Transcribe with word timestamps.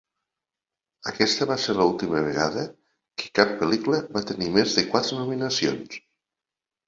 Aquesta 1.09 1.47
va 1.49 1.57
ser 1.65 1.73
l'última 1.79 2.23
vegada 2.27 2.63
que 3.23 3.29
cap 3.41 3.53
pel·lícula 3.59 4.01
va 4.17 4.25
tenir 4.31 4.49
més 4.55 4.75
de 4.79 4.87
quatre 4.95 5.19
nominacions. 5.21 6.01